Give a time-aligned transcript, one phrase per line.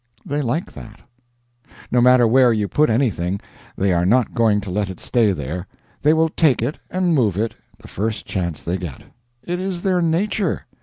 [0.25, 0.99] They like that.
[1.91, 3.39] No matter where you put anything,
[3.77, 5.67] they are not going to let it stay there.
[6.01, 9.03] They will take it and move it the first chance they get.
[9.43, 10.65] It is their nature.